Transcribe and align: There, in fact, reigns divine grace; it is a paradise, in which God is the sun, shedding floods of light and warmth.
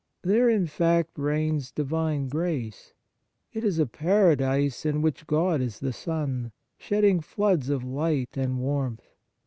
There, 0.23 0.49
in 0.49 0.65
fact, 0.65 1.11
reigns 1.15 1.71
divine 1.71 2.27
grace; 2.27 2.93
it 3.53 3.63
is 3.63 3.77
a 3.77 3.85
paradise, 3.85 4.83
in 4.83 5.03
which 5.03 5.27
God 5.27 5.61
is 5.61 5.79
the 5.79 5.93
sun, 5.93 6.51
shedding 6.79 7.19
floods 7.21 7.69
of 7.69 7.83
light 7.83 8.35
and 8.35 8.57
warmth. 8.57 9.05